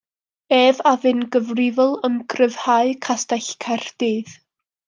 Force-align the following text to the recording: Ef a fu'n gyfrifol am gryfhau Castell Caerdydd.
Ef 0.59 0.79
a 0.91 0.93
fu'n 1.03 1.19
gyfrifol 1.35 1.93
am 2.09 2.17
gryfhau 2.35 2.93
Castell 3.09 3.53
Caerdydd. 3.67 4.37